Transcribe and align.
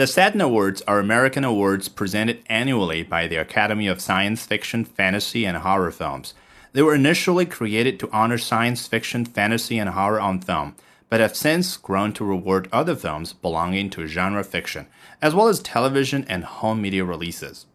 The 0.00 0.06
Saturn 0.06 0.40
Awards 0.40 0.80
are 0.88 0.98
American 0.98 1.44
awards 1.44 1.90
presented 1.90 2.42
annually 2.46 3.02
by 3.02 3.26
the 3.26 3.36
Academy 3.36 3.86
of 3.86 4.00
Science 4.00 4.46
Fiction, 4.46 4.82
Fantasy, 4.82 5.44
and 5.44 5.58
Horror 5.58 5.90
Films. 5.90 6.32
They 6.72 6.80
were 6.80 6.94
initially 6.94 7.44
created 7.44 8.00
to 8.00 8.10
honor 8.10 8.38
science 8.38 8.86
fiction, 8.86 9.26
fantasy, 9.26 9.78
and 9.78 9.90
horror 9.90 10.18
on 10.18 10.40
film, 10.40 10.74
but 11.10 11.20
have 11.20 11.36
since 11.36 11.76
grown 11.76 12.14
to 12.14 12.24
reward 12.24 12.66
other 12.72 12.96
films 12.96 13.34
belonging 13.34 13.90
to 13.90 14.06
genre 14.06 14.42
fiction, 14.42 14.86
as 15.20 15.34
well 15.34 15.48
as 15.48 15.60
television 15.60 16.24
and 16.30 16.44
home 16.44 16.80
media 16.80 17.04
releases. 17.04 17.66